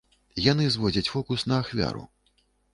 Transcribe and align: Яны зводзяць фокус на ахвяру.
Яны 0.51 0.65
зводзяць 0.77 1.05
фокус 1.17 1.47
на 1.53 1.61
ахвяру. 1.67 2.05